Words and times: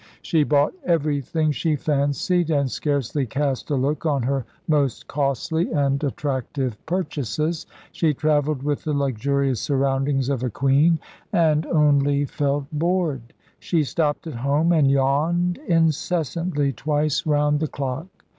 She 0.23 0.43
bought 0.43 0.73
everything 0.83 1.51
she 1.51 1.75
fancied, 1.75 2.49
and 2.49 2.71
scarcely 2.71 3.27
cast 3.27 3.69
a 3.69 3.75
look 3.75 4.03
on 4.03 4.23
her 4.23 4.45
most 4.67 5.05
costly 5.07 5.71
and 5.71 6.03
attractive 6.03 6.75
purchases. 6.87 7.67
She 7.91 8.11
travelled 8.15 8.63
with 8.63 8.83
the 8.83 8.93
luxurious 8.95 9.61
surroundings 9.61 10.27
of 10.27 10.41
a 10.41 10.49
queen, 10.49 10.97
and 11.31 11.67
only 11.67 12.25
felt 12.25 12.65
bored; 12.71 13.31
she 13.59 13.83
stopped 13.83 14.25
at 14.25 14.33
home, 14.33 14.71
and 14.71 14.89
yawned 14.89 15.59
incessantly 15.67 16.73
twice 16.73 17.27
round 17.27 17.59
the 17.59 17.67
clock. 17.67 18.07